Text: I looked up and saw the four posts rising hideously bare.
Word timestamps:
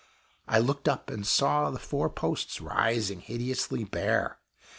I 0.47 0.57
looked 0.57 0.87
up 0.89 1.11
and 1.11 1.27
saw 1.27 1.69
the 1.69 1.77
four 1.77 2.09
posts 2.09 2.59
rising 2.59 3.19
hideously 3.21 3.83
bare. 3.83 4.39